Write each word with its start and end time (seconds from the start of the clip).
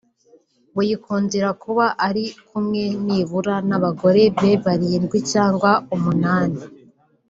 wikundira 0.77 1.49
kuba 1.63 1.85
ari 2.07 2.23
kumwe 2.47 2.83
nibura 3.05 3.55
n’abagore 3.69 4.23
be 4.39 4.51
barindwi 4.65 5.17
cyangwa 5.31 5.71
umunani 5.95 6.61